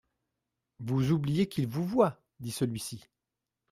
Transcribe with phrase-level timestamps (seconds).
[0.79, 3.03] Vous oubliez qu'ils vous voient, dit celui-ci.